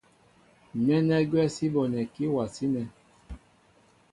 [0.85, 2.85] Nɛ́nɛ́ gwɛ́ sí bonɛkí áwasí nɛ̄.